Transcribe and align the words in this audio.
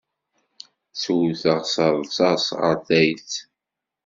Ttewteɣ 0.93 1.59
s 1.73 1.75
rrṣaṣ 1.91 2.45
ɣer 2.61 2.75
tayet. 2.87 3.33